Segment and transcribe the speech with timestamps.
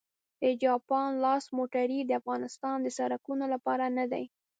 [0.41, 4.25] د جاپان لاس موټرې د افغانستان د سړکونو لپاره نه دي